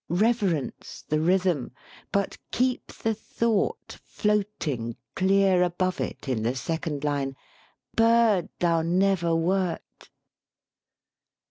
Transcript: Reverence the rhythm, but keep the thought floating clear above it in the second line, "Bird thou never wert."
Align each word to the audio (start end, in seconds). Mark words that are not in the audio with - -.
Reverence 0.09 1.05
the 1.07 1.19
rhythm, 1.19 1.73
but 2.11 2.35
keep 2.49 2.87
the 2.87 3.13
thought 3.13 3.99
floating 4.07 4.95
clear 5.15 5.61
above 5.61 6.01
it 6.01 6.27
in 6.27 6.41
the 6.41 6.55
second 6.55 7.03
line, 7.03 7.35
"Bird 7.95 8.49
thou 8.57 8.81
never 8.81 9.35
wert." 9.35 10.09